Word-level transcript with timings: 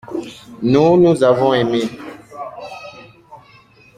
Nous, 0.63 0.97
nous 0.99 1.23
avons 1.23 1.53
aimé. 1.53 1.83